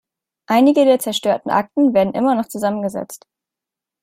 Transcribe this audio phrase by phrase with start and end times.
[0.47, 3.27] Einige der zerstörten Akten werden immer noch zusammengesetzt.